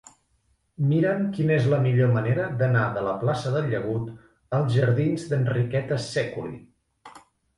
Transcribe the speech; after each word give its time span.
Mira'm 0.91 1.19
quina 1.35 1.53
és 1.57 1.67
la 1.73 1.79
millor 1.83 2.07
manera 2.15 2.47
d'anar 2.61 2.85
de 2.95 3.03
la 3.09 3.13
plaça 3.23 3.51
del 3.57 3.69
Llagut 3.73 4.09
als 4.61 4.73
jardins 4.79 5.27
d'Enriqueta 5.35 6.01
Sèculi. 6.07 6.59